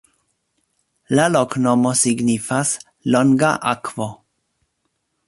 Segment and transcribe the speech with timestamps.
[1.19, 2.71] La loknomo signifas:
[3.17, 4.09] longa-akvo.